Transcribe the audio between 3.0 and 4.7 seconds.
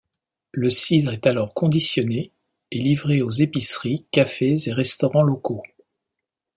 aux épiceries, cafés